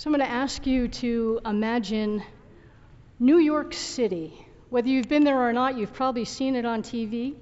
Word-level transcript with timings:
So 0.00 0.08
I'm 0.08 0.16
going 0.16 0.26
to 0.26 0.34
ask 0.34 0.66
you 0.66 0.88
to 0.88 1.42
imagine 1.44 2.22
New 3.18 3.36
York 3.36 3.74
City. 3.74 4.32
Whether 4.70 4.88
you've 4.88 5.10
been 5.10 5.24
there 5.24 5.46
or 5.46 5.52
not, 5.52 5.76
you've 5.76 5.92
probably 5.92 6.24
seen 6.24 6.56
it 6.56 6.64
on 6.64 6.82
TV. 6.82 7.34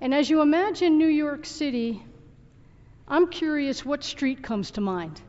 And 0.00 0.12
as 0.12 0.28
you 0.28 0.42
imagine 0.42 0.98
New 0.98 1.06
York 1.06 1.46
City, 1.46 2.02
I'm 3.06 3.28
curious 3.28 3.84
what 3.84 4.02
street 4.02 4.42
comes 4.42 4.72
to 4.72 4.80
mind. 4.80 5.20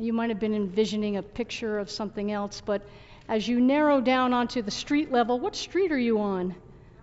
You 0.00 0.14
might 0.14 0.30
have 0.30 0.40
been 0.40 0.54
envisioning 0.54 1.18
a 1.18 1.22
picture 1.22 1.78
of 1.78 1.90
something 1.90 2.32
else, 2.32 2.62
but 2.64 2.80
as 3.28 3.46
you 3.46 3.60
narrow 3.60 4.00
down 4.00 4.32
onto 4.32 4.62
the 4.62 4.70
street 4.70 5.12
level, 5.12 5.38
what 5.40 5.54
street 5.54 5.92
are 5.92 5.98
you 5.98 6.22
on? 6.22 6.54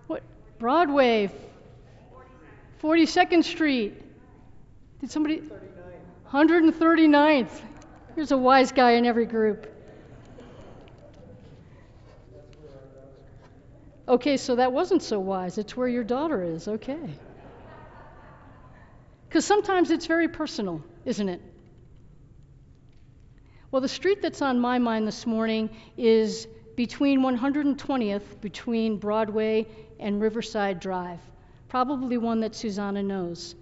What 0.08 0.24
Broadway? 0.58 1.30
42nd 2.82 3.44
Street. 3.44 4.02
Did 5.00 5.12
somebody 5.12 5.44
139th. 6.32 7.62
There's 8.16 8.32
a 8.32 8.38
wise 8.38 8.72
guy 8.72 8.92
in 8.92 9.06
every 9.06 9.26
group. 9.26 9.68
Okay, 14.08 14.38
so 14.38 14.56
that 14.56 14.72
wasn't 14.72 15.04
so 15.04 15.20
wise. 15.20 15.58
It's 15.58 15.78
where 15.78 15.88
your 15.88 16.04
daughter 16.04 16.44
is. 16.44 16.68
Okay. 16.68 17.00
Because 19.28 19.46
sometimes 19.46 19.92
it's 19.92 20.08
very 20.08 20.28
personal, 20.28 20.84
isn't 21.06 21.30
it? 21.30 21.42
Well, 23.72 23.82
the 23.82 23.88
street 23.88 24.22
that's 24.22 24.42
on 24.42 24.60
my 24.60 24.80
mind 24.80 25.08
this 25.08 25.28
morning 25.28 25.70
is 25.96 26.48
between 26.76 27.22
120th, 27.22 28.42
between 28.42 28.98
Broadway 28.98 29.68
and 30.00 30.20
Riverside 30.20 30.80
Drive, 30.80 31.20
probably 31.68 32.18
one 32.18 32.40
that 32.40 32.56
Susanna 32.56 33.04
knows. 33.04 33.54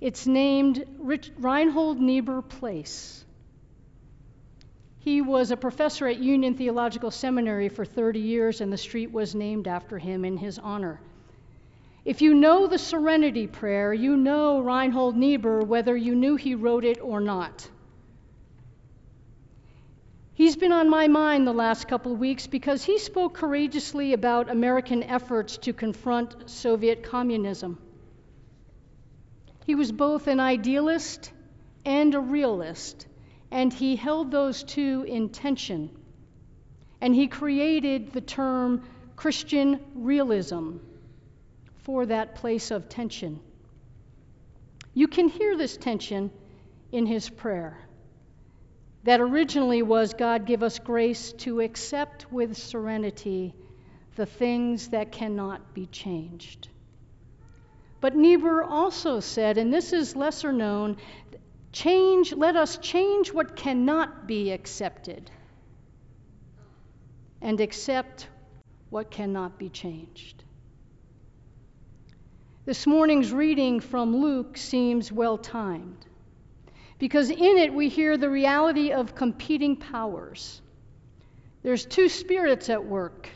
It's 0.00 0.26
named 0.26 0.84
Rich, 0.98 1.30
Reinhold 1.38 2.00
Niebuhr 2.00 2.42
Place. 2.42 3.24
He 4.98 5.22
was 5.22 5.50
a 5.50 5.56
professor 5.56 6.06
at 6.06 6.18
Union 6.18 6.54
Theological 6.54 7.10
Seminary 7.10 7.68
for 7.68 7.84
30 7.84 8.18
years, 8.18 8.60
and 8.60 8.72
the 8.72 8.76
street 8.76 9.12
was 9.12 9.34
named 9.34 9.68
after 9.68 9.98
him 9.98 10.24
in 10.24 10.36
his 10.36 10.58
honor. 10.58 11.00
If 12.04 12.20
you 12.22 12.34
know 12.34 12.66
the 12.66 12.78
Serenity 12.78 13.46
Prayer, 13.46 13.94
you 13.94 14.16
know 14.16 14.60
Reinhold 14.60 15.16
Niebuhr, 15.16 15.60
whether 15.60 15.96
you 15.96 16.14
knew 16.14 16.36
he 16.36 16.54
wrote 16.54 16.84
it 16.84 17.00
or 17.00 17.20
not. 17.20 17.68
He's 20.34 20.56
been 20.56 20.72
on 20.72 20.90
my 20.90 21.08
mind 21.08 21.46
the 21.46 21.52
last 21.54 21.88
couple 21.88 22.12
of 22.12 22.18
weeks 22.18 22.46
because 22.46 22.84
he 22.84 22.98
spoke 22.98 23.32
courageously 23.32 24.12
about 24.12 24.50
American 24.50 25.02
efforts 25.02 25.56
to 25.58 25.72
confront 25.72 26.50
Soviet 26.50 27.02
communism. 27.02 27.78
He 29.66 29.74
was 29.74 29.90
both 29.90 30.28
an 30.28 30.38
idealist 30.38 31.32
and 31.84 32.14
a 32.14 32.20
realist, 32.20 33.08
and 33.50 33.72
he 33.72 33.96
held 33.96 34.30
those 34.30 34.62
two 34.62 35.04
in 35.08 35.30
tension. 35.30 35.90
And 37.00 37.12
he 37.12 37.26
created 37.26 38.12
the 38.12 38.20
term 38.20 38.84
Christian 39.16 39.80
realism 39.96 40.76
for 41.78 42.06
that 42.06 42.36
place 42.36 42.70
of 42.70 42.88
tension. 42.88 43.40
You 44.94 45.08
can 45.08 45.28
hear 45.28 45.56
this 45.56 45.76
tension 45.76 46.30
in 46.92 47.04
his 47.04 47.28
prayer. 47.28 47.76
That 49.02 49.20
originally 49.20 49.82
was 49.82 50.14
God 50.14 50.46
give 50.46 50.62
us 50.62 50.78
grace 50.78 51.32
to 51.38 51.60
accept 51.60 52.32
with 52.32 52.56
serenity 52.56 53.52
the 54.14 54.26
things 54.26 54.90
that 54.90 55.10
cannot 55.10 55.74
be 55.74 55.86
changed. 55.86 56.68
But 58.06 58.14
Niebuhr 58.14 58.62
also 58.62 59.18
said, 59.18 59.58
and 59.58 59.74
this 59.74 59.92
is 59.92 60.14
lesser 60.14 60.52
known, 60.52 60.96
change, 61.72 62.32
let 62.32 62.54
us 62.54 62.78
change 62.78 63.32
what 63.32 63.56
cannot 63.56 64.28
be 64.28 64.52
accepted 64.52 65.28
and 67.42 67.60
accept 67.60 68.28
what 68.90 69.10
cannot 69.10 69.58
be 69.58 69.68
changed. 69.68 70.44
This 72.64 72.86
morning's 72.86 73.32
reading 73.32 73.80
from 73.80 74.14
Luke 74.14 74.56
seems 74.56 75.10
well 75.10 75.36
timed 75.36 76.06
because 77.00 77.28
in 77.30 77.58
it 77.58 77.74
we 77.74 77.88
hear 77.88 78.16
the 78.16 78.30
reality 78.30 78.92
of 78.92 79.16
competing 79.16 79.74
powers. 79.74 80.62
There's 81.64 81.84
two 81.84 82.08
spirits 82.08 82.70
at 82.70 82.86
work 82.86 83.28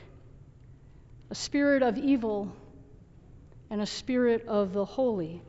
a 1.28 1.34
spirit 1.34 1.82
of 1.82 1.98
evil 1.98 2.52
and 3.70 3.80
a 3.80 3.86
spirit 3.86 4.46
of 4.48 4.72
the 4.72 4.84
holy. 4.84 5.40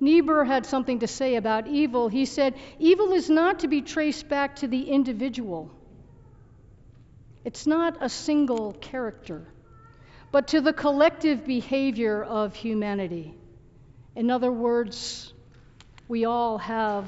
Niebuhr 0.00 0.44
had 0.44 0.66
something 0.66 0.98
to 0.98 1.06
say 1.06 1.36
about 1.36 1.66
evil. 1.66 2.08
He 2.08 2.26
said, 2.26 2.54
Evil 2.78 3.12
is 3.12 3.30
not 3.30 3.60
to 3.60 3.68
be 3.68 3.80
traced 3.80 4.28
back 4.28 4.56
to 4.56 4.68
the 4.68 4.90
individual, 4.90 5.70
it's 7.44 7.66
not 7.66 7.98
a 8.00 8.08
single 8.08 8.72
character, 8.72 9.46
but 10.32 10.48
to 10.48 10.60
the 10.60 10.72
collective 10.72 11.46
behavior 11.46 12.22
of 12.22 12.56
humanity. 12.56 13.34
In 14.16 14.30
other 14.30 14.50
words, 14.50 15.32
we 16.08 16.24
all 16.24 16.58
have 16.58 17.04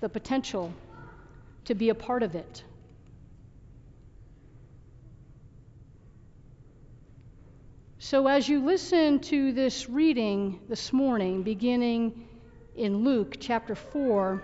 the 0.00 0.08
potential 0.08 0.72
to 1.64 1.74
be 1.74 1.88
a 1.88 1.94
part 1.94 2.22
of 2.22 2.36
it. 2.36 2.62
So, 8.10 8.26
as 8.26 8.48
you 8.48 8.64
listen 8.64 9.20
to 9.20 9.52
this 9.52 9.88
reading 9.88 10.58
this 10.68 10.92
morning, 10.92 11.44
beginning 11.44 12.26
in 12.74 13.04
Luke 13.04 13.36
chapter 13.38 13.76
4, 13.76 14.42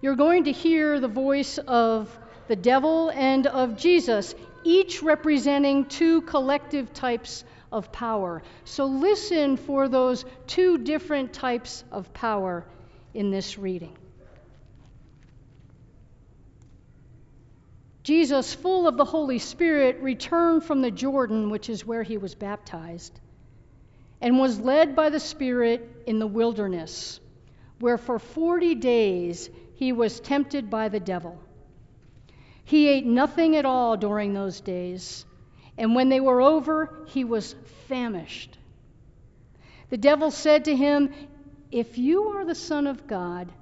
you're 0.00 0.16
going 0.16 0.42
to 0.46 0.50
hear 0.50 0.98
the 0.98 1.06
voice 1.06 1.58
of 1.58 2.10
the 2.48 2.56
devil 2.56 3.10
and 3.10 3.46
of 3.46 3.76
Jesus, 3.76 4.34
each 4.64 5.04
representing 5.04 5.84
two 5.84 6.22
collective 6.22 6.92
types 6.92 7.44
of 7.70 7.92
power. 7.92 8.42
So, 8.64 8.86
listen 8.86 9.56
for 9.56 9.86
those 9.86 10.24
two 10.48 10.78
different 10.78 11.32
types 11.32 11.84
of 11.92 12.12
power 12.12 12.64
in 13.14 13.30
this 13.30 13.56
reading. 13.56 13.96
Jesus, 18.02 18.52
full 18.52 18.88
of 18.88 18.96
the 18.96 19.04
Holy 19.04 19.38
Spirit, 19.38 20.00
returned 20.00 20.64
from 20.64 20.82
the 20.82 20.90
Jordan, 20.90 21.50
which 21.50 21.68
is 21.68 21.86
where 21.86 22.02
he 22.02 22.18
was 22.18 22.34
baptized, 22.34 23.20
and 24.20 24.40
was 24.40 24.58
led 24.58 24.96
by 24.96 25.08
the 25.08 25.20
Spirit 25.20 26.02
in 26.06 26.18
the 26.18 26.26
wilderness, 26.26 27.20
where 27.78 27.98
for 27.98 28.18
40 28.18 28.74
days 28.76 29.48
he 29.76 29.92
was 29.92 30.18
tempted 30.18 30.68
by 30.68 30.88
the 30.88 31.00
devil. 31.00 31.38
He 32.64 32.88
ate 32.88 33.06
nothing 33.06 33.54
at 33.56 33.64
all 33.64 33.96
during 33.96 34.34
those 34.34 34.60
days, 34.60 35.24
and 35.78 35.94
when 35.94 36.08
they 36.08 36.20
were 36.20 36.40
over, 36.40 37.04
he 37.06 37.24
was 37.24 37.54
famished. 37.86 38.58
The 39.90 39.96
devil 39.96 40.30
said 40.30 40.64
to 40.64 40.74
him, 40.74 41.12
If 41.70 41.98
you 41.98 42.28
are 42.30 42.44
the 42.44 42.54
Son 42.54 42.86
of 42.88 43.06
God, 43.06 43.52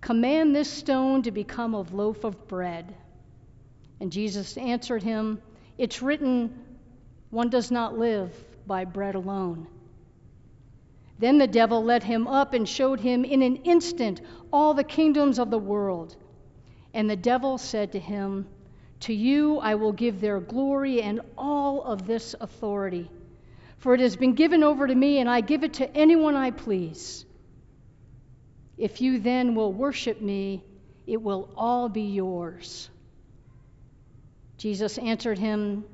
command 0.00 0.54
this 0.56 0.70
stone 0.70 1.22
to 1.22 1.30
become 1.30 1.74
a 1.74 1.80
loaf 1.80 2.24
of 2.24 2.48
bread. 2.48 2.94
And 4.02 4.10
Jesus 4.10 4.56
answered 4.56 5.04
him, 5.04 5.40
It's 5.78 6.02
written, 6.02 6.52
one 7.30 7.50
does 7.50 7.70
not 7.70 7.96
live 7.96 8.34
by 8.66 8.84
bread 8.84 9.14
alone. 9.14 9.68
Then 11.20 11.38
the 11.38 11.46
devil 11.46 11.84
led 11.84 12.02
him 12.02 12.26
up 12.26 12.52
and 12.52 12.68
showed 12.68 12.98
him 12.98 13.24
in 13.24 13.42
an 13.42 13.58
instant 13.58 14.20
all 14.52 14.74
the 14.74 14.82
kingdoms 14.82 15.38
of 15.38 15.50
the 15.50 15.58
world. 15.58 16.16
And 16.92 17.08
the 17.08 17.14
devil 17.14 17.58
said 17.58 17.92
to 17.92 18.00
him, 18.00 18.48
To 19.02 19.14
you 19.14 19.58
I 19.58 19.76
will 19.76 19.92
give 19.92 20.20
their 20.20 20.40
glory 20.40 21.00
and 21.00 21.20
all 21.38 21.84
of 21.84 22.04
this 22.04 22.34
authority. 22.40 23.08
For 23.78 23.94
it 23.94 24.00
has 24.00 24.16
been 24.16 24.34
given 24.34 24.64
over 24.64 24.84
to 24.84 24.94
me, 24.96 25.18
and 25.18 25.30
I 25.30 25.42
give 25.42 25.62
it 25.62 25.74
to 25.74 25.96
anyone 25.96 26.34
I 26.34 26.50
please. 26.50 27.24
If 28.76 29.00
you 29.00 29.20
then 29.20 29.54
will 29.54 29.72
worship 29.72 30.20
me, 30.20 30.64
it 31.06 31.22
will 31.22 31.48
all 31.56 31.88
be 31.88 32.02
yours. 32.02 32.90
Jesus 34.62 34.96
answered 34.96 35.40
him, 35.40 35.84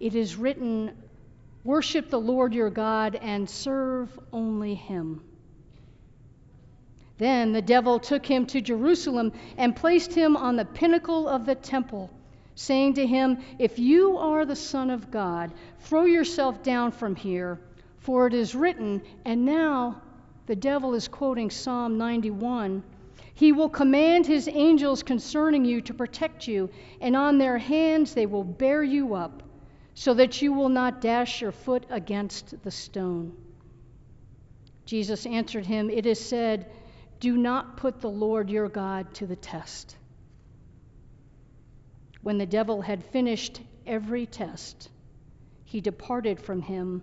It 0.00 0.16
is 0.16 0.34
written, 0.34 0.90
Worship 1.62 2.10
the 2.10 2.18
Lord 2.18 2.52
your 2.52 2.70
God 2.70 3.14
and 3.14 3.48
serve 3.48 4.08
only 4.32 4.74
him. 4.74 5.22
Then 7.18 7.52
the 7.52 7.62
devil 7.62 8.00
took 8.00 8.26
him 8.26 8.46
to 8.46 8.60
Jerusalem 8.60 9.32
and 9.56 9.76
placed 9.76 10.12
him 10.12 10.36
on 10.36 10.56
the 10.56 10.64
pinnacle 10.64 11.28
of 11.28 11.46
the 11.46 11.54
temple, 11.54 12.10
saying 12.56 12.94
to 12.94 13.06
him, 13.06 13.38
If 13.60 13.78
you 13.78 14.18
are 14.18 14.44
the 14.44 14.56
Son 14.56 14.90
of 14.90 15.12
God, 15.12 15.52
throw 15.78 16.06
yourself 16.06 16.64
down 16.64 16.90
from 16.90 17.14
here, 17.14 17.60
for 18.00 18.26
it 18.26 18.34
is 18.34 18.56
written, 18.56 19.02
and 19.24 19.44
now 19.44 20.02
the 20.46 20.56
devil 20.56 20.94
is 20.94 21.06
quoting 21.06 21.48
Psalm 21.48 21.96
91. 21.96 22.82
He 23.34 23.52
will 23.52 23.68
command 23.68 24.26
his 24.26 24.48
angels 24.48 25.02
concerning 25.02 25.64
you 25.64 25.80
to 25.82 25.94
protect 25.94 26.46
you, 26.48 26.70
and 27.00 27.16
on 27.16 27.38
their 27.38 27.58
hands 27.58 28.14
they 28.14 28.26
will 28.26 28.44
bear 28.44 28.82
you 28.82 29.14
up, 29.14 29.42
so 29.94 30.14
that 30.14 30.40
you 30.42 30.52
will 30.52 30.68
not 30.68 31.00
dash 31.00 31.40
your 31.40 31.52
foot 31.52 31.84
against 31.90 32.62
the 32.62 32.70
stone. 32.70 33.36
Jesus 34.84 35.26
answered 35.26 35.66
him, 35.66 35.88
It 35.90 36.06
is 36.06 36.18
said, 36.18 36.70
do 37.20 37.36
not 37.36 37.76
put 37.76 38.00
the 38.00 38.10
Lord 38.10 38.48
your 38.48 38.68
God 38.68 39.12
to 39.14 39.26
the 39.26 39.36
test. 39.36 39.96
When 42.22 42.38
the 42.38 42.46
devil 42.46 42.80
had 42.80 43.04
finished 43.04 43.60
every 43.86 44.24
test, 44.26 44.88
he 45.64 45.80
departed 45.82 46.40
from 46.40 46.62
him 46.62 47.02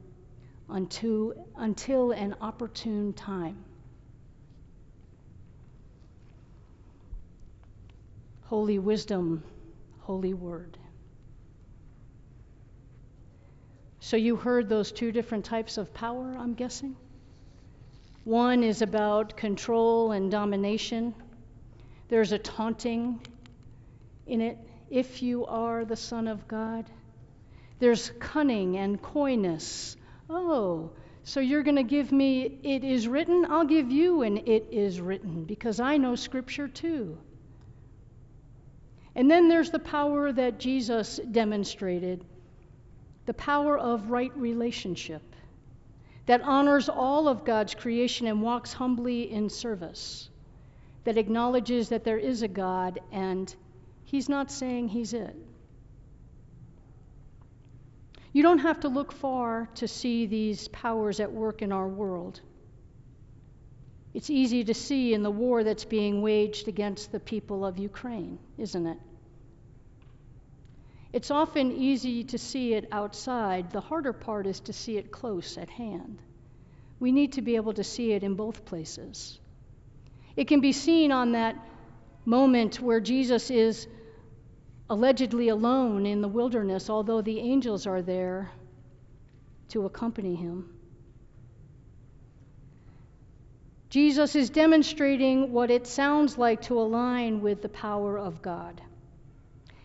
until, 0.69 1.33
until 1.56 2.12
an 2.12 2.35
opportune 2.41 3.13
time. 3.13 3.63
Holy 8.48 8.80
wisdom, 8.80 9.44
holy 10.00 10.34
word. 10.34 10.78
So 14.00 14.16
you 14.16 14.38
heard 14.38 14.70
those 14.70 14.94
two 14.94 15.12
different 15.12 15.44
types 15.44 15.78
of 15.78 15.94
power, 15.94 16.34
I'm 16.40 16.54
guessing? 16.54 16.96
One 18.24 18.64
is 18.64 18.82
about 18.82 19.36
control 19.36 20.14
and 20.14 20.32
domination. 20.32 21.14
There's 22.08 22.32
a 22.32 22.40
taunting 22.40 23.20
in 24.28 24.40
it, 24.40 24.58
if 24.90 25.22
you 25.22 25.46
are 25.46 25.84
the 25.84 25.98
Son 25.98 26.30
of 26.30 26.48
God. 26.48 26.86
There's 27.80 28.12
cunning 28.18 28.78
and 28.78 29.02
coyness. 29.02 29.98
Oh, 30.30 30.92
so 31.24 31.42
you're 31.42 31.64
going 31.64 31.76
to 31.76 31.84
give 31.84 32.14
me, 32.14 32.60
it 32.64 32.86
is 32.86 33.10
written? 33.10 33.46
I'll 33.50 33.66
give 33.66 33.92
you 33.92 34.22
an 34.22 34.38
it 34.38 34.68
is 34.72 35.02
written 35.02 35.44
because 35.44 35.82
I 35.82 35.98
know 35.98 36.16
Scripture 36.16 36.70
too. 36.70 37.18
And 39.18 39.31
then 39.31 39.50
there's 39.50 39.72
the 39.72 39.80
power 39.80 40.31
that 40.31 40.60
Jesus 40.60 41.19
demonstrated 41.31 42.24
the 43.25 43.34
power 43.34 43.75
of 43.75 44.12
right 44.12 44.31
relationship 44.38 45.24
that 46.28 46.42
honors 46.42 46.88
all 46.88 47.28
of 47.28 47.44
God's 47.44 47.74
creation 47.74 48.28
and 48.28 48.44
walks 48.44 48.74
humbly 48.74 49.31
in 49.31 49.50
service, 49.50 50.30
that 51.04 51.18
acknowledges 51.18 51.90
that 51.90 52.04
there 52.04 52.19
is 52.19 52.44
a 52.44 52.48
God 52.48 53.00
and 53.12 53.54
He's 54.06 54.30
not 54.30 54.52
saying 54.52 54.90
He's 54.90 55.14
it. 55.14 55.36
You 58.34 58.44
don't 58.44 58.60
have 58.60 58.81
to 58.81 58.88
look 58.88 59.12
far 59.12 59.68
to 59.75 59.88
see 59.88 60.28
these 60.28 60.68
powers 60.68 61.20
at 61.20 61.31
work 61.31 61.63
in 61.63 61.72
our 61.72 61.88
world. 61.88 62.40
It's 64.13 64.30
easy 64.30 64.63
to 64.66 64.74
see 64.75 65.13
in 65.13 65.24
the 65.24 65.31
war 65.31 65.63
that's 65.63 65.86
being 65.86 66.22
waged 66.22 66.68
against 66.68 67.12
the 67.12 67.20
people 67.20 67.66
of 67.66 67.80
Ukraine, 67.80 68.38
isn't 68.58 68.86
it? 68.86 68.98
It's 71.13 71.31
often 71.31 71.71
easy 71.71 72.24
to 72.25 72.38
see 72.38 72.74
it 72.74 72.88
outside. 72.92 73.71
The 73.71 73.81
harder 73.81 74.13
part 74.13 74.45
is 74.45 74.59
to 74.62 74.74
see 74.74 74.98
it 74.98 75.12
close 75.12 75.57
at 75.57 75.69
hand. 75.69 76.21
We 77.00 77.12
need 77.12 77.33
to 77.33 77.42
be 77.42 77.56
able 77.56 77.74
to 77.74 77.83
see 77.83 78.12
it 78.12 78.24
in 78.24 78.36
both 78.36 78.65
places. 78.65 79.39
It 80.36 80.48
can 80.48 80.59
be 80.59 80.71
seen 80.71 81.12
on 81.12 81.31
that 81.31 81.56
moment 82.25 82.81
where 82.81 83.00
Jesus 83.00 83.50
is 83.50 83.88
allegedly 84.89 85.50
alone 85.50 86.06
in 86.06 86.21
the 86.21 86.27
wilderness, 86.27 86.89
although 86.89 87.21
the 87.21 87.39
angels 87.39 87.88
are 87.88 88.01
there 88.01 88.51
to 89.69 89.86
accompany 89.86 90.36
him. 90.36 90.74
Jesus 93.89 94.36
is 94.36 94.50
demonstrating 94.50 95.53
what 95.53 95.71
it 95.71 95.88
sounds 95.88 96.38
like 96.38 96.62
to 96.63 96.80
align 96.80 97.42
with 97.42 97.62
the 97.62 97.69
power 97.69 98.18
of 98.18 98.42
God. 98.42 98.81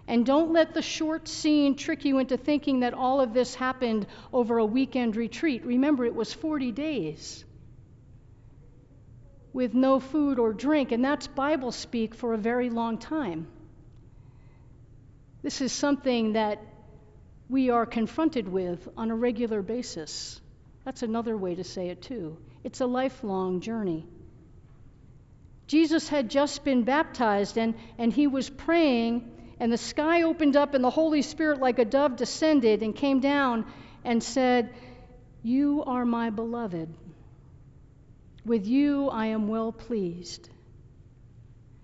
And 0.08 0.26
don't 0.26 0.52
let 0.52 0.74
the 0.74 0.82
short 0.82 1.28
scene 1.28 1.76
trick 1.76 2.04
you 2.04 2.18
into 2.18 2.36
thinking 2.36 2.80
that 2.80 2.94
all 2.94 3.20
of 3.20 3.32
this 3.32 3.54
happened 3.54 4.06
over 4.32 4.58
a 4.58 4.66
weekend 4.66 5.16
retreat. 5.16 5.64
Remember, 5.64 6.04
it 6.04 6.14
was 6.14 6.32
40 6.32 6.72
days 6.72 7.44
with 9.52 9.74
no 9.74 10.00
food 10.00 10.38
or 10.38 10.52
drink, 10.52 10.92
and 10.92 11.04
that's 11.04 11.26
Bible 11.26 11.72
speak 11.72 12.14
for 12.14 12.34
a 12.34 12.38
very 12.38 12.70
long 12.70 12.98
time. 12.98 13.46
This 15.42 15.60
is 15.60 15.72
something 15.72 16.34
that 16.34 16.60
we 17.48 17.70
are 17.70 17.84
confronted 17.84 18.48
with 18.48 18.88
on 18.96 19.10
a 19.10 19.14
regular 19.14 19.60
basis. 19.60 20.40
That's 20.84 21.02
another 21.02 21.36
way 21.36 21.54
to 21.54 21.64
say 21.64 21.88
it, 21.88 22.02
too. 22.02 22.38
It's 22.64 22.80
a 22.80 22.86
lifelong 22.86 23.60
journey. 23.60 24.06
Jesus 25.66 26.08
had 26.08 26.30
just 26.30 26.64
been 26.64 26.84
baptized, 26.84 27.58
and, 27.58 27.74
and 27.98 28.12
he 28.12 28.26
was 28.26 28.48
praying 28.48 29.31
and 29.62 29.72
the 29.72 29.78
sky 29.78 30.22
opened 30.22 30.56
up, 30.56 30.74
and 30.74 30.82
the 30.82 30.90
Holy 30.90 31.22
Spirit, 31.22 31.60
like 31.60 31.78
a 31.78 31.84
dove, 31.84 32.16
descended 32.16 32.82
and 32.82 32.96
came 32.96 33.20
down 33.20 33.64
and 34.02 34.20
said, 34.20 34.74
You 35.44 35.84
are 35.86 36.04
my 36.04 36.30
beloved. 36.30 36.92
With 38.44 38.66
you 38.66 39.08
I 39.08 39.26
am 39.26 39.46
well 39.46 39.70
pleased. 39.70 40.48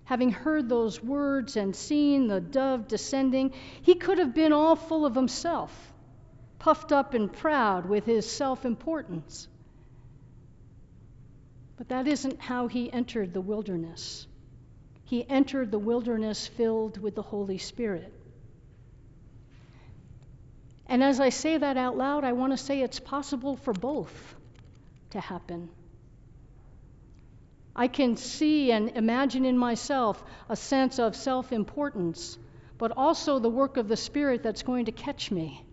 Having 0.03 0.31
heard 0.31 0.67
those 0.67 1.01
words 1.01 1.55
and 1.55 1.73
seen 1.73 2.27
the 2.27 2.41
dove 2.41 2.89
descending, 2.89 3.53
he 3.81 3.95
could 3.95 4.17
have 4.17 4.35
been 4.35 4.51
all 4.51 4.75
full 4.75 5.05
of 5.05 5.15
himself, 5.15 5.93
puffed 6.59 6.91
up 6.91 7.13
and 7.13 7.31
proud 7.31 7.85
with 7.85 8.05
his 8.05 8.29
self 8.29 8.65
importance. 8.65 9.47
But 11.77 11.87
that 11.87 12.09
isn't 12.09 12.41
how 12.41 12.67
he 12.67 12.91
entered 12.91 13.33
the 13.33 13.39
wilderness 13.39 14.27
he 15.09 15.27
entered 15.27 15.71
the 15.71 15.79
wilderness 15.79 16.45
filled 16.45 16.99
with 17.01 17.15
the 17.15 17.23
Holy 17.23 17.57
Spirit. 17.57 18.13
And 20.85 21.03
as 21.03 21.19
I 21.19 21.29
say 21.29 21.57
that 21.57 21.77
out 21.77 21.97
loud, 21.97 22.23
I 22.23 22.33
want 22.33 22.53
to 22.53 22.57
say 22.57 22.81
it's 22.81 22.99
possible 22.99 23.55
for 23.55 23.73
both 23.73 24.35
to 25.09 25.19
happen. 25.19 25.69
I 27.75 27.87
can 27.87 28.17
see 28.17 28.71
and 28.71 28.91
imagine 28.91 29.45
in 29.45 29.57
myself 29.57 30.23
a 30.47 30.55
sense 30.55 30.99
of 30.99 31.15
self 31.15 31.51
importance, 31.51 32.37
but 32.77 32.91
also 32.95 33.39
the 33.39 33.49
work 33.49 33.77
of 33.77 33.87
the 33.87 33.97
Spirit 33.97 34.43
that's 34.43 34.61
going 34.61 34.85
to 34.85 34.91
catch 34.91 35.31
me. 35.31 35.65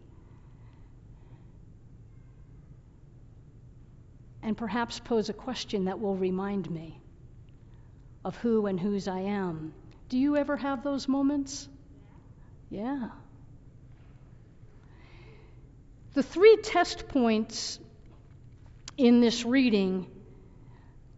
And 4.43 4.57
perhaps 4.57 4.99
pose 4.99 5.29
a 5.29 5.35
question 5.35 5.85
that 5.85 6.01
will 6.01 6.17
remind 6.17 6.71
me 6.71 7.01
of 8.27 8.37
who 8.39 8.67
and 8.67 8.79
whose 8.81 9.07
I 9.07 9.21
am. 9.21 9.73
Do 10.09 10.19
you 10.19 10.37
ever 10.37 10.57
have 10.57 10.83
those 10.83 11.07
moments? 11.07 11.69
Yeah. 12.71 13.11
The 16.15 16.25
three 16.25 16.57
test 16.57 17.07
points 17.07 17.79
in 18.99 19.21
this 19.21 19.45
reading 19.45 20.11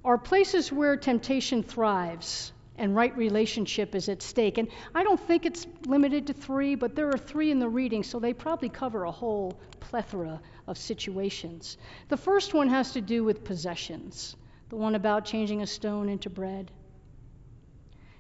are 0.05 0.19
places 0.19 0.71
where 0.71 0.99
temptation 0.99 1.63
thrives 1.63 2.53
and 2.77 2.95
right 2.95 3.17
relationship 3.17 3.95
is 3.95 4.11
at 4.11 4.21
stake. 4.21 4.59
And 4.59 4.69
I 4.95 5.03
don't 5.03 5.19
think 5.19 5.47
it's 5.47 5.67
limited 5.87 6.27
to 6.27 6.35
three, 6.35 6.75
but 6.75 6.95
there 6.95 7.09
are 7.09 7.17
three 7.17 7.51
in 7.51 7.59
the 7.59 7.71
reading, 7.71 8.03
so 8.03 8.21
they 8.21 8.35
probably 8.35 8.69
cover 8.69 9.05
a 9.05 9.11
whole 9.11 9.59
plethora 9.81 10.43
of 10.67 10.77
situations. 10.77 11.79
The 12.09 12.19
first 12.19 12.53
one 12.53 12.69
has 12.69 12.93
to 12.93 13.01
do 13.01 13.25
with 13.25 13.45
possessions, 13.45 14.37
the 14.69 14.77
one 14.77 14.95
about 14.95 15.25
changing 15.25 15.63
a 15.63 15.67
stone 15.67 16.11
into 16.11 16.29
bread. 16.29 16.71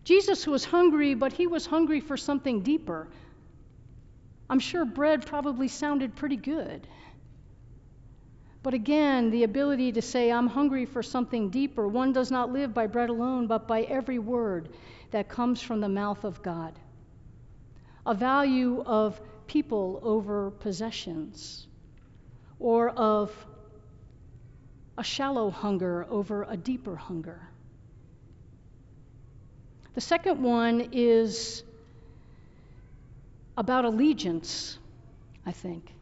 Jesus 0.08 0.46
was 0.46 0.64
hungry, 0.64 1.12
but 1.12 1.34
he 1.34 1.46
was 1.46 1.66
hungry 1.66 2.00
for 2.00 2.16
something 2.16 2.62
deeper. 2.62 3.08
I'm 4.48 4.58
sure 4.58 4.86
bread 4.86 5.26
probably 5.26 5.68
sounded 5.68 6.16
pretty 6.16 6.36
good. 6.36 6.88
But 8.62 8.72
again, 8.72 9.28
the 9.30 9.44
ability 9.44 9.92
to 9.92 10.00
say, 10.00 10.32
I'm 10.32 10.46
hungry 10.46 10.86
for 10.86 11.02
something 11.02 11.50
deeper. 11.50 11.86
One 11.86 12.14
does 12.14 12.30
not 12.30 12.50
live 12.50 12.72
by 12.72 12.86
bread 12.86 13.10
alone, 13.10 13.48
but 13.48 13.68
by 13.68 13.82
every 13.82 14.18
word 14.18 14.70
that 15.10 15.28
comes 15.28 15.60
from 15.60 15.82
the 15.82 15.90
mouth 15.90 16.24
of 16.24 16.42
God. 16.42 16.72
A 18.06 18.14
value 18.14 18.82
of 18.86 19.20
people 19.46 20.00
over 20.02 20.52
possessions, 20.52 21.66
or 22.58 22.88
of 22.88 23.30
a 24.96 25.04
shallow 25.04 25.50
hunger 25.50 26.06
over 26.08 26.46
a 26.48 26.56
deeper 26.56 26.96
hunger. 26.96 27.47
The 29.98 30.02
second 30.02 30.40
one 30.40 30.90
is 30.92 31.64
about 33.56 33.84
allegiance, 33.84 34.78
I 35.44 35.50
think. 35.50 35.92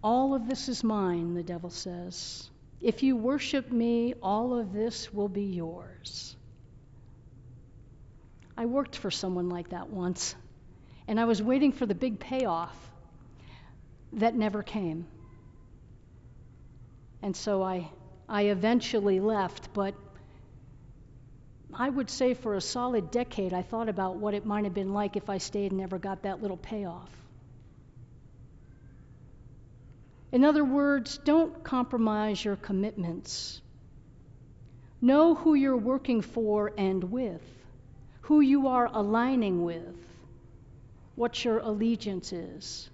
All 0.00 0.32
of 0.32 0.46
this 0.46 0.68
is 0.68 0.84
mine, 0.84 1.34
the 1.34 1.42
devil 1.42 1.70
says. 1.70 2.48
If 2.80 3.02
you 3.02 3.16
worship 3.16 3.72
me, 3.72 4.14
all 4.22 4.56
of 4.56 4.72
this 4.72 5.12
will 5.12 5.28
be 5.28 5.42
yours. 5.42 6.36
I 8.56 8.66
worked 8.66 8.94
for 8.94 9.10
someone 9.10 9.48
like 9.48 9.70
that 9.70 9.90
once, 9.90 10.36
and 11.08 11.18
I 11.18 11.24
was 11.24 11.42
waiting 11.42 11.72
for 11.72 11.84
the 11.84 11.96
big 11.96 12.20
payoff 12.20 12.76
that 14.12 14.36
never 14.36 14.62
came. 14.62 15.08
And 17.22 17.34
so 17.34 17.60
I, 17.60 17.90
I 18.28 18.42
eventually 18.42 19.18
left, 19.18 19.74
but 19.74 19.96
I 21.74 21.88
would 21.88 22.10
say 22.10 22.34
for 22.34 22.54
a 22.54 22.60
solid 22.60 23.10
decade, 23.10 23.54
I 23.54 23.62
thought 23.62 23.88
about 23.88 24.16
what 24.16 24.34
it 24.34 24.44
might 24.44 24.64
have 24.64 24.74
been 24.74 24.92
like 24.92 25.16
if 25.16 25.30
I 25.30 25.38
stayed 25.38 25.72
and 25.72 25.80
never 25.80 25.98
got 25.98 26.22
that 26.22 26.42
little 26.42 26.56
payoff. 26.56 27.10
In 30.32 30.44
other 30.44 30.64
words, 30.64 31.18
don't 31.18 31.62
compromise 31.62 32.42
your 32.44 32.56
commitments. 32.56 33.60
Know 35.00 35.34
who 35.34 35.54
you're 35.54 35.76
working 35.76 36.22
for 36.22 36.72
and 36.76 37.04
with, 37.04 37.42
who 38.22 38.40
you 38.40 38.68
are 38.68 38.88
aligning 38.92 39.64
with, 39.64 39.96
what 41.16 41.44
your 41.44 41.58
allegiance 41.58 42.32
is. 42.32 42.88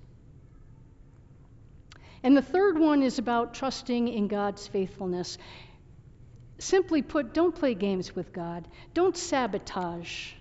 And 2.22 2.36
the 2.36 2.42
third 2.42 2.78
one 2.78 3.02
is 3.02 3.18
about 3.18 3.54
trusting 3.54 4.08
in 4.08 4.26
God's 4.26 4.66
faithfulness. 4.66 5.38
Simply 6.58 7.02
put, 7.02 7.32
don't 7.32 7.54
play 7.54 7.74
games 7.74 8.16
with 8.16 8.32
God. 8.32 8.66
Don't 8.92 9.16
sabotage 9.16 10.32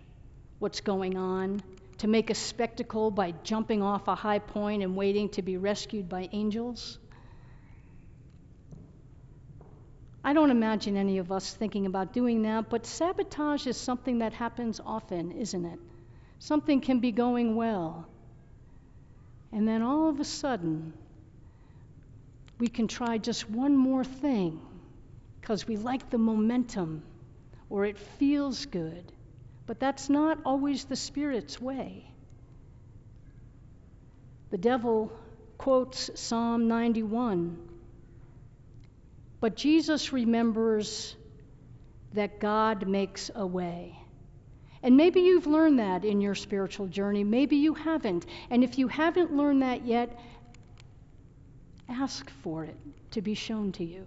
what's 0.60 0.82
going 0.82 1.16
on 1.16 1.62
to 2.00 2.08
make 2.08 2.30
a 2.32 2.36
spectacle 2.36 3.12
by 3.12 3.34
jumping 3.44 3.84
off 3.84 4.08
a 4.08 4.16
high 4.16 4.40
point 4.40 4.82
and 4.82 4.96
waiting 4.96 5.30
to 5.30 5.44
be 5.44 5.58
rescued 5.58 6.10
by 6.10 6.28
angels? 6.32 6.98
I 10.24 10.34
don't 10.34 10.52
imagine 10.52 10.98
any 10.98 11.20
of 11.20 11.32
us 11.32 11.54
thinking 11.54 11.86
about 11.86 12.14
doing 12.14 12.42
that, 12.42 12.70
but 12.70 12.86
sabotage 12.86 13.68
is 13.68 13.78
something 13.78 14.20
that 14.20 14.34
happens 14.34 14.82
often, 14.84 15.32
isn't 15.32 15.66
it? 15.66 15.80
Something 16.40 16.82
can 16.82 17.00
be 17.00 17.12
going 17.12 17.56
well. 17.56 18.08
And 19.52 19.68
then 19.68 19.84
all 19.84 20.10
of 20.10 20.20
a 20.20 20.26
sudden, 20.26 20.94
we 22.60 22.68
can 22.68 22.88
try 22.88 23.20
just 23.20 23.50
one 23.50 23.78
more 23.78 24.04
thing 24.04 24.60
because 25.48 25.66
we 25.66 25.78
like 25.78 26.10
the 26.10 26.18
momentum 26.18 27.02
or 27.70 27.86
it 27.86 27.98
feels 27.98 28.66
good. 28.66 29.14
But 29.66 29.80
that's 29.80 30.10
not 30.10 30.40
always 30.44 30.84
the 30.84 30.98
Spirit's 30.98 31.62
way. 31.62 32.12
The 34.50 34.58
devil 34.58 35.10
quotes 35.58 36.12
Psalm 36.20 36.68
91. 36.68 37.58
But 39.40 39.56
Jesus 39.56 40.12
remembers 40.12 41.16
that 42.12 42.42
God 42.42 42.86
makes 42.86 43.32
a 43.34 43.48
way. 43.48 43.98
And 44.84 44.98
maybe 44.98 45.22
you've 45.22 45.48
learned 45.48 45.80
that 45.80 46.04
in 46.04 46.20
your 46.20 46.36
spiritual 46.36 46.88
journey. 46.88 47.24
Maybe 47.24 47.56
you 47.56 47.74
haven't. 47.74 48.26
And 48.50 48.66
if 48.66 48.78
you 48.78 48.90
haven't 48.90 49.34
learned 49.34 49.62
that 49.62 49.86
yet, 49.86 50.20
ask 51.88 52.30
for 52.44 52.66
it 52.66 52.76
to 53.12 53.22
be 53.22 53.34
shown 53.34 53.72
to 53.72 53.86
you 53.86 54.06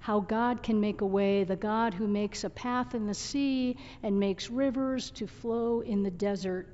how 0.00 0.20
God 0.20 0.62
can 0.62 0.80
make 0.80 1.02
a 1.02 1.06
way, 1.06 1.44
the 1.44 1.56
God 1.56 1.94
who 1.94 2.06
makes 2.06 2.44
a 2.44 2.50
path 2.50 2.94
in 2.94 3.06
the 3.06 3.14
sea 3.14 3.76
and 4.02 4.18
makes 4.18 4.50
rivers 4.50 5.10
to 5.12 5.26
flow 5.26 5.80
in 5.80 6.02
the 6.02 6.10
desert, 6.10 6.68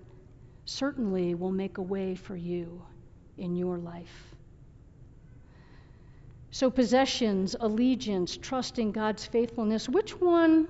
certainly 0.64 1.34
will 1.34 1.52
make 1.52 1.78
a 1.78 1.82
way 1.82 2.14
for 2.14 2.36
you 2.36 2.82
in 3.36 3.56
your 3.56 3.78
life. 3.78 4.34
So, 6.50 6.70
possessions, 6.70 7.56
allegiance, 7.58 8.36
trust 8.36 8.78
in 8.78 8.92
God's 8.92 9.26
faithfulness, 9.26 9.88
which 9.88 10.20
one 10.20 10.68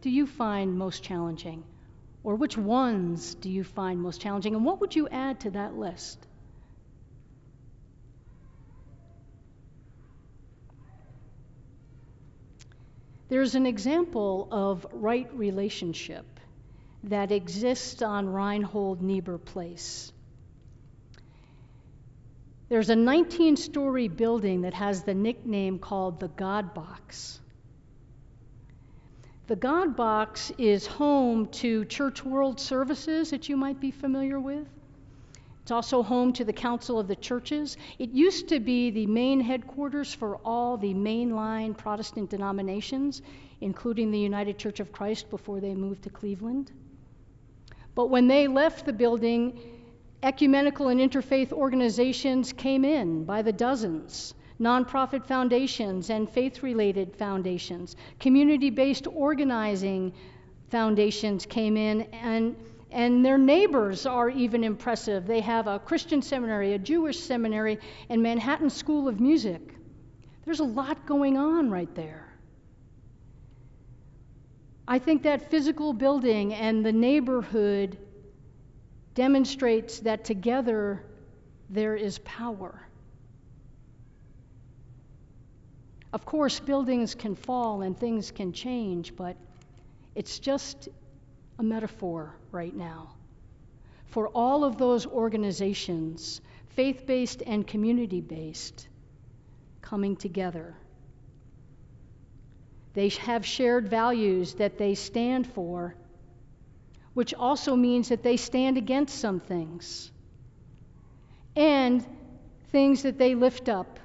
do 0.00 0.10
you 0.10 0.26
find 0.26 0.76
most 0.78 1.02
challenging? 1.02 1.62
Or 2.24 2.34
which 2.34 2.56
ones 2.58 3.34
do 3.34 3.50
you 3.50 3.64
find 3.64 4.00
most 4.00 4.20
challenging? 4.20 4.54
And 4.54 4.64
what 4.64 4.80
would 4.80 4.96
you 4.96 5.08
add 5.08 5.40
to 5.40 5.50
that 5.50 5.76
list? 5.76 6.26
There's 13.28 13.54
an 13.54 13.66
example 13.66 14.48
of 14.50 14.86
right 14.92 15.28
relationship 15.34 16.24
that 17.04 17.30
exists 17.30 18.02
on 18.02 18.28
Reinhold 18.28 19.02
Niebuhr 19.02 19.38
Place. 19.38 20.12
There's 22.68 22.90
a 22.90 22.96
19 22.96 23.56
story 23.56 24.08
building 24.08 24.62
that 24.62 24.74
has 24.74 25.02
the 25.02 25.14
nickname 25.14 25.78
called 25.78 26.20
the 26.20 26.28
God 26.28 26.74
Box. 26.74 27.40
The 29.46 29.56
God 29.56 29.96
Box 29.96 30.52
is 30.58 30.86
home 30.86 31.46
to 31.48 31.86
church 31.86 32.24
world 32.24 32.60
services 32.60 33.30
that 33.30 33.48
you 33.48 33.56
might 33.56 33.80
be 33.80 33.90
familiar 33.90 34.38
with. 34.38 34.68
It's 35.68 35.72
also 35.72 36.02
home 36.02 36.32
to 36.32 36.46
the 36.46 36.52
Council 36.54 36.98
of 36.98 37.08
the 37.08 37.16
Churches. 37.16 37.76
It 37.98 38.08
used 38.08 38.48
to 38.48 38.58
be 38.58 38.88
the 38.88 39.04
main 39.04 39.38
headquarters 39.38 40.14
for 40.14 40.36
all 40.36 40.78
the 40.78 40.94
mainline 40.94 41.76
Protestant 41.76 42.30
denominations, 42.30 43.20
including 43.60 44.10
the 44.10 44.18
United 44.18 44.56
Church 44.56 44.80
of 44.80 44.92
Christ 44.92 45.28
before 45.28 45.60
they 45.60 45.74
moved 45.74 46.04
to 46.04 46.08
Cleveland. 46.08 46.72
But 47.94 48.08
when 48.08 48.28
they 48.28 48.48
left 48.48 48.86
the 48.86 48.94
building, 48.94 49.60
ecumenical 50.22 50.88
and 50.88 51.00
interfaith 51.00 51.52
organizations 51.52 52.54
came 52.54 52.82
in 52.82 53.26
by 53.26 53.42
the 53.42 53.52
dozens 53.52 54.32
nonprofit 54.58 55.26
foundations 55.26 56.08
and 56.08 56.30
faith 56.30 56.62
related 56.62 57.14
foundations, 57.14 57.94
community 58.18 58.70
based 58.70 59.06
organizing 59.06 60.14
foundations 60.70 61.44
came 61.44 61.76
in, 61.76 62.08
and 62.14 62.56
and 62.90 63.24
their 63.24 63.38
neighbors 63.38 64.06
are 64.06 64.30
even 64.30 64.64
impressive. 64.64 65.26
They 65.26 65.40
have 65.40 65.66
a 65.66 65.78
Christian 65.78 66.22
seminary, 66.22 66.72
a 66.72 66.78
Jewish 66.78 67.18
seminary, 67.20 67.78
and 68.08 68.22
Manhattan 68.22 68.70
School 68.70 69.08
of 69.08 69.20
Music. 69.20 69.60
There's 70.44 70.60
a 70.60 70.64
lot 70.64 71.04
going 71.06 71.36
on 71.36 71.70
right 71.70 71.94
there. 71.94 72.28
I 74.86 74.98
think 74.98 75.22
that 75.24 75.50
physical 75.50 75.92
building 75.92 76.54
and 76.54 76.84
the 76.84 76.92
neighborhood 76.92 77.98
demonstrates 79.14 80.00
that 80.00 80.24
together 80.24 81.04
there 81.68 81.94
is 81.94 82.18
power. 82.20 82.80
Of 86.14 86.24
course, 86.24 86.58
buildings 86.58 87.14
can 87.14 87.34
fall 87.34 87.82
and 87.82 87.98
things 87.98 88.30
can 88.30 88.52
change, 88.52 89.14
but 89.14 89.36
it's 90.14 90.38
just 90.38 90.88
a 91.58 91.62
metaphor 91.62 92.34
right 92.52 92.74
now 92.74 93.14
for 94.06 94.28
all 94.28 94.64
of 94.64 94.78
those 94.78 95.06
organizations, 95.06 96.40
faith 96.70 97.06
based 97.06 97.42
and 97.46 97.66
community 97.66 98.20
based, 98.20 98.88
coming 99.82 100.16
together. 100.16 100.74
They 102.94 103.10
have 103.10 103.44
shared 103.44 103.88
values 103.88 104.54
that 104.54 104.78
they 104.78 104.94
stand 104.94 105.46
for, 105.46 105.94
which 107.14 107.34
also 107.34 107.76
means 107.76 108.08
that 108.08 108.22
they 108.22 108.36
stand 108.36 108.76
against 108.76 109.18
some 109.18 109.40
things 109.40 110.10
and 111.54 112.04
things 112.70 113.02
that 113.02 113.18
they 113.18 113.34
lift 113.34 113.68
up 113.68 114.00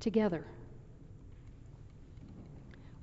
together. 0.00 0.44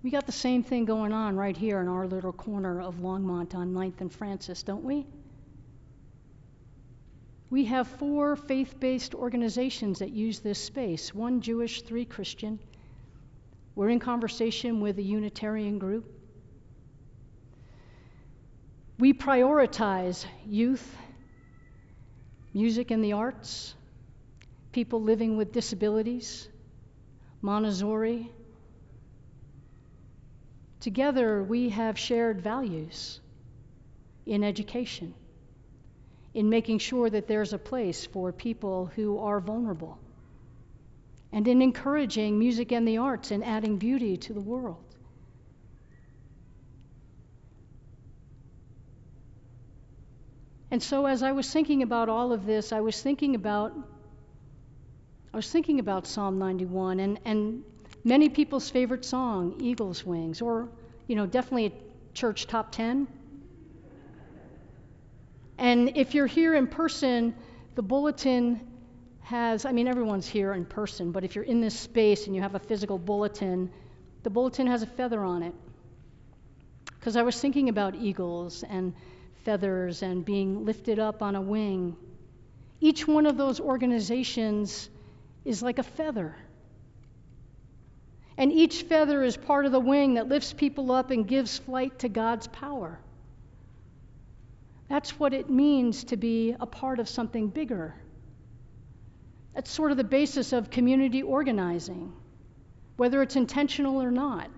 We 0.03 0.10
got 0.10 0.25
the 0.25 0.31
same 0.31 0.63
thing 0.63 0.86
going 0.86 1.13
on 1.13 1.36
right 1.36 1.55
here 1.55 1.79
in 1.79 1.88
our 1.88 2.08
little 2.08 2.34
corner 2.34 2.81
of 2.81 2.96
Longmont 2.96 3.53
on 3.53 3.72
9th 3.72 4.01
and 4.01 4.12
Francis, 4.12 4.63
don't 4.63 4.84
we? 4.84 5.05
We 7.51 7.65
have 7.65 7.88
four 7.88 8.36
faith 8.36 8.79
based 8.79 9.13
organizations 9.13 10.00
that 10.00 10.10
use 10.10 10.39
this 10.39 10.58
space 10.58 11.13
one 11.13 11.41
Jewish, 11.41 11.84
three 11.84 12.05
Christian. 12.05 12.58
We're 13.75 13.89
in 13.89 14.00
conversation 14.00 14.79
with 14.79 14.98
a 14.98 15.03
Unitarian 15.03 15.77
group. 15.77 16.12
We 18.98 19.13
prioritize 19.13 20.25
youth, 20.48 20.96
music 22.53 22.89
and 22.91 23.03
the 23.03 23.13
arts, 23.13 23.75
people 24.72 25.01
living 25.01 25.38
with 25.38 25.51
disabilities, 25.51 26.48
Montessori, 27.41 28.31
Together, 30.81 31.43
we 31.43 31.69
have 31.69 31.97
shared 31.97 32.41
values 32.41 33.19
in 34.25 34.43
education, 34.43 35.13
in 36.33 36.50
making 36.50 36.79
sure 36.79 37.07
that 37.09 37.27
there's 37.27 37.53
a 37.53 37.57
place 37.57 38.07
for 38.07 38.31
people 38.31 38.88
who 38.95 39.19
are 39.19 39.39
vulnerable, 39.39 40.00
and 41.31 41.47
in 41.47 41.61
encouraging 41.61 42.38
music 42.38 42.71
and 42.71 42.88
the 42.88 42.97
arts 42.97 43.29
and 43.29 43.43
adding 43.45 43.77
beauty 43.77 44.17
to 44.17 44.33
the 44.33 44.41
world. 44.41 44.83
And 50.71 50.81
so, 50.81 51.05
as 51.05 51.21
I 51.21 51.31
was 51.31 51.51
thinking 51.51 51.83
about 51.83 52.09
all 52.09 52.33
of 52.33 52.45
this, 52.45 52.71
I 52.71 52.79
was 52.79 53.00
thinking 53.00 53.35
about 53.35 53.73
I 55.33 55.38
was 55.38 55.50
thinking 55.50 55.79
about 55.79 56.07
Psalm 56.07 56.39
91 56.39 57.00
and, 57.00 57.19
and 57.23 57.63
many 58.03 58.29
people's 58.29 58.70
favorite 58.70 59.05
song, 59.05 59.55
Eagle's 59.60 60.05
Wings, 60.05 60.41
or, 60.41 60.70
you 61.08 61.15
know, 61.15 61.25
definitely 61.25 61.67
a 61.67 61.72
church 62.13 62.48
top 62.48 62.72
10. 62.72 63.08
And 65.58 65.96
if 65.96 66.15
you're 66.15 66.27
here 66.27 66.55
in 66.55 66.67
person, 66.67 67.36
the 67.75 67.84
bulletin 67.84 68.60
has, 69.22 69.65
I 69.65 69.72
mean, 69.72 69.88
everyone's 69.88 70.27
here 70.27 70.53
in 70.53 70.65
person, 70.65 71.12
but 71.12 71.24
if 71.24 71.36
you're 71.36 71.43
in 71.43 71.62
this 71.62 71.79
space 71.79 72.25
and 72.25 72.36
you 72.36 72.41
have 72.41 72.55
a 72.55 72.60
physical 72.60 72.98
bulletin, 72.98 73.72
the 74.24 74.29
bulletin 74.29 74.67
has 74.67 74.81
a 74.81 74.88
feather 74.88 75.24
on 75.24 75.43
it. 75.43 75.53
Because 77.00 77.15
I 77.15 77.24
was 77.24 77.39
thinking 77.39 77.70
about 77.70 77.96
eagles 77.96 78.63
and 78.63 78.93
feathers 79.43 80.01
and 80.03 80.24
being 80.24 80.65
lifted 80.65 81.00
up 81.00 81.22
on 81.22 81.36
a 81.36 81.41
wing. 81.41 81.96
Each 82.79 83.08
one 83.08 83.25
of 83.25 83.38
those 83.38 83.60
organizations 83.60 84.89
is 85.46 85.63
like 85.63 85.79
a 85.79 85.84
feather. 85.84 86.36
And 88.41 88.51
each 88.51 88.81
feather 88.81 89.21
is 89.21 89.38
part 89.38 89.67
of 89.67 89.71
the 89.71 89.79
wing 89.79 90.15
that 90.15 90.27
lifts 90.27 90.51
people 90.51 90.91
up 90.91 91.12
and 91.12 91.27
gives 91.27 91.60
flight 91.60 92.00
to 92.00 92.10
God's 92.10 92.48
power. 92.48 93.00
That's 94.89 95.19
what 95.19 95.36
it 95.36 95.48
means 95.48 96.05
to 96.05 96.17
be 96.17 96.55
a 96.60 96.65
part 96.65 96.98
of 96.98 97.07
something 97.07 97.50
bigger. 97.50 97.93
That's 99.53 99.69
sort 99.69 99.91
of 99.91 99.98
the 99.98 100.03
basis 100.03 100.53
of 100.53 100.71
community 100.71 101.21
organizing, 101.21 102.13
whether 102.98 103.21
it's 103.21 103.36
intentional 103.36 104.01
or 104.01 104.10
not. 104.10 104.50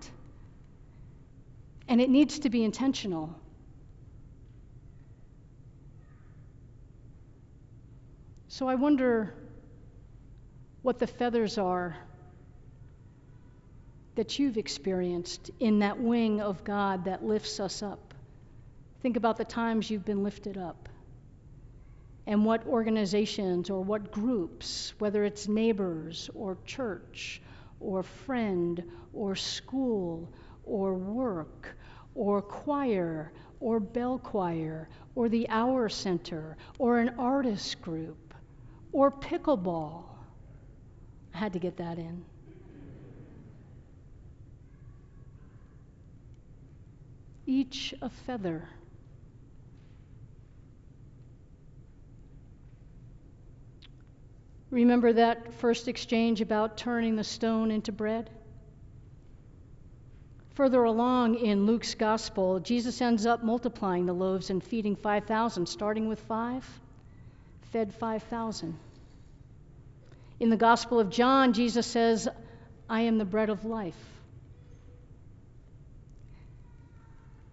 And 1.86 2.00
it 2.00 2.08
needs 2.08 2.38
to 2.38 2.48
be 2.48 2.64
intentional. 2.64 3.38
So 8.48 8.66
I 8.66 8.76
wonder 8.76 9.34
what 10.80 10.98
the 10.98 11.06
feathers 11.06 11.58
are 11.58 11.98
that 14.14 14.38
you've 14.38 14.56
experienced 14.56 15.50
in 15.60 15.80
that 15.80 15.98
wing 15.98 16.40
of 16.40 16.64
God 16.64 17.04
that 17.06 17.24
lifts 17.24 17.60
us 17.60 17.82
up. 17.82 18.14
Think 19.02 19.16
about 19.16 19.36
the 19.36 19.44
times 19.44 19.90
you've 19.90 20.04
been 20.04 20.22
lifted 20.22 20.56
up 20.56 20.88
and 22.26 22.44
what 22.44 22.66
organizations 22.66 23.68
or 23.70 23.82
what 23.82 24.10
groups, 24.10 24.94
whether 24.98 25.24
it's 25.24 25.48
neighbors 25.48 26.30
or 26.34 26.56
church 26.64 27.42
or 27.80 28.02
friend 28.02 28.82
or 29.12 29.36
school 29.36 30.32
or 30.64 30.94
work 30.94 31.76
or 32.14 32.40
choir 32.40 33.32
or 33.60 33.80
bell 33.80 34.18
choir 34.18 34.88
or 35.14 35.28
the 35.28 35.48
OUR 35.48 35.88
Center 35.88 36.56
or 36.78 36.98
an 36.98 37.10
artist 37.18 37.82
group 37.82 38.34
or 38.92 39.10
pickleball. 39.10 40.04
I 41.34 41.38
had 41.38 41.52
to 41.54 41.58
get 41.58 41.76
that 41.78 41.98
in. 41.98 42.24
Each 47.46 47.94
a 48.00 48.08
feather. 48.08 48.68
Remember 54.70 55.12
that 55.12 55.54
first 55.54 55.86
exchange 55.86 56.40
about 56.40 56.76
turning 56.76 57.16
the 57.16 57.24
stone 57.24 57.70
into 57.70 57.92
bread? 57.92 58.28
Further 60.54 60.84
along 60.84 61.36
in 61.36 61.66
Luke's 61.66 61.94
gospel, 61.94 62.60
Jesus 62.60 63.00
ends 63.00 63.26
up 63.26 63.42
multiplying 63.42 64.06
the 64.06 64.12
loaves 64.12 64.50
and 64.50 64.62
feeding 64.62 64.96
5,000, 64.96 65.66
starting 65.66 66.08
with 66.08 66.20
five, 66.20 66.64
fed 67.72 67.92
5,000. 67.94 68.76
In 70.40 70.50
the 70.50 70.56
Gospel 70.56 70.98
of 70.98 71.10
John, 71.10 71.52
Jesus 71.52 71.86
says, 71.86 72.28
I 72.88 73.02
am 73.02 73.18
the 73.18 73.24
bread 73.24 73.50
of 73.50 73.64
life. 73.64 74.13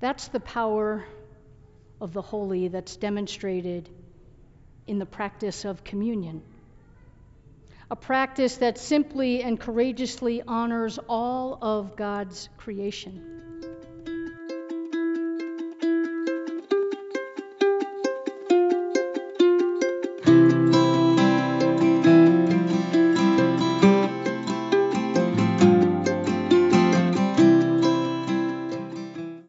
That's 0.02 0.28
the 0.28 0.42
power 0.42 1.06
of 2.02 2.12
the 2.12 2.22
holy 2.22 2.68
that's 2.68 2.98
demonstrated 2.98 3.88
in 4.88 5.00
the 5.00 5.06
practice 5.06 5.64
of 5.64 5.84
communion 5.84 6.42
a 7.92 7.96
practice 7.96 8.56
that 8.58 8.78
simply 8.78 9.44
and 9.44 9.60
courageously 9.60 10.42
honors 10.48 10.98
all 11.10 11.60
of 11.62 11.98
God's 11.98 12.48
creation. 12.56 13.41